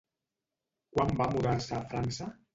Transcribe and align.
Quan 0.95 1.13
va 1.21 1.29
mudar-se 1.35 1.79
a 1.83 1.85
França? 1.95 2.33